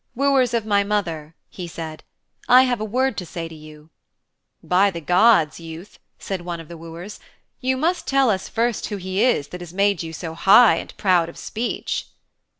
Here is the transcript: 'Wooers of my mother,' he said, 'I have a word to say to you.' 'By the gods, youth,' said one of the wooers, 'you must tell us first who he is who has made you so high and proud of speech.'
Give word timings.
'Wooers 0.15 0.55
of 0.55 0.65
my 0.65 0.83
mother,' 0.83 1.35
he 1.47 1.67
said, 1.67 2.03
'I 2.49 2.63
have 2.63 2.81
a 2.81 2.85
word 2.85 3.15
to 3.17 3.23
say 3.23 3.47
to 3.47 3.53
you.' 3.53 3.91
'By 4.63 4.89
the 4.89 4.99
gods, 4.99 5.59
youth,' 5.59 5.99
said 6.17 6.41
one 6.41 6.59
of 6.59 6.67
the 6.69 6.75
wooers, 6.75 7.19
'you 7.59 7.77
must 7.77 8.07
tell 8.07 8.31
us 8.31 8.49
first 8.49 8.87
who 8.87 8.97
he 8.97 9.23
is 9.23 9.47
who 9.51 9.59
has 9.59 9.75
made 9.75 10.01
you 10.01 10.11
so 10.11 10.33
high 10.33 10.77
and 10.77 10.97
proud 10.97 11.29
of 11.29 11.37
speech.' 11.37 12.07